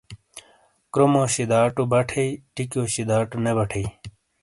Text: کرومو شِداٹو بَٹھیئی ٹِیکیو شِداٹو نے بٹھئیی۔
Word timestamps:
کرومو 0.91 1.23
شِداٹو 1.33 1.83
بَٹھیئی 1.91 2.29
ٹِیکیو 2.53 2.83
شِداٹو 2.93 3.37
نے 3.43 3.51
بٹھئیی۔ 3.57 3.87